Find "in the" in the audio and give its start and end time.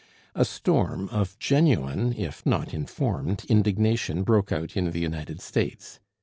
4.75-4.99